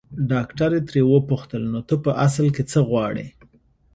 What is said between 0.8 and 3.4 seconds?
ترې وپوښتل نو ته په اصل کې څه غواړې.